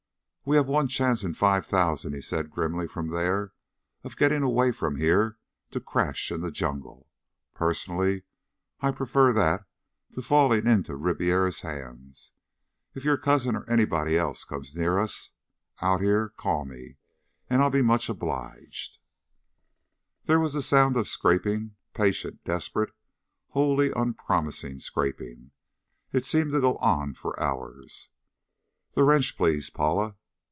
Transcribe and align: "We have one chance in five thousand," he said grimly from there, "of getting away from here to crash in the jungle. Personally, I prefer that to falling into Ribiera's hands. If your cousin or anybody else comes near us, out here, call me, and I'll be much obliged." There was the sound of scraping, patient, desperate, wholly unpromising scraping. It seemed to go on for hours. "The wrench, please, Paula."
"We 0.43 0.55
have 0.55 0.67
one 0.67 0.87
chance 0.87 1.23
in 1.23 1.35
five 1.35 1.67
thousand," 1.67 2.13
he 2.13 2.19
said 2.19 2.49
grimly 2.49 2.87
from 2.87 3.09
there, 3.09 3.53
"of 4.03 4.17
getting 4.17 4.41
away 4.41 4.71
from 4.71 4.95
here 4.95 5.37
to 5.69 5.79
crash 5.79 6.31
in 6.31 6.41
the 6.41 6.49
jungle. 6.49 7.07
Personally, 7.53 8.23
I 8.79 8.89
prefer 8.91 9.33
that 9.33 9.65
to 10.13 10.23
falling 10.23 10.65
into 10.65 10.95
Ribiera's 10.97 11.61
hands. 11.61 12.31
If 12.95 13.05
your 13.05 13.17
cousin 13.17 13.55
or 13.55 13.69
anybody 13.69 14.17
else 14.17 14.43
comes 14.43 14.75
near 14.75 14.97
us, 14.97 15.29
out 15.79 16.01
here, 16.01 16.29
call 16.29 16.65
me, 16.65 16.97
and 17.47 17.61
I'll 17.61 17.69
be 17.69 17.83
much 17.83 18.09
obliged." 18.09 18.97
There 20.25 20.39
was 20.39 20.53
the 20.53 20.63
sound 20.63 20.97
of 20.97 21.07
scraping, 21.07 21.75
patient, 21.93 22.43
desperate, 22.45 22.93
wholly 23.49 23.91
unpromising 23.95 24.79
scraping. 24.79 25.51
It 26.11 26.25
seemed 26.25 26.51
to 26.53 26.59
go 26.61 26.77
on 26.77 27.13
for 27.13 27.39
hours. 27.39 28.09
"The 28.93 29.03
wrench, 29.03 29.37
please, 29.37 29.69
Paula." 29.69 30.15